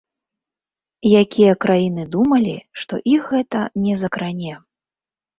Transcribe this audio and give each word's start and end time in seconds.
Якія 1.21 1.51
краіны 1.65 2.05
думалі, 2.15 2.55
што 2.83 2.99
іх 3.15 3.27
гэта 3.35 3.59
не 3.83 3.93
закране. 4.05 4.55